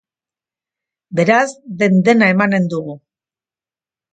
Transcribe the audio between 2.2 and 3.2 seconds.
emanen dugu.